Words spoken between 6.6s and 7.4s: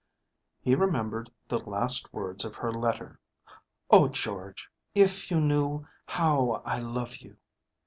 I love you!"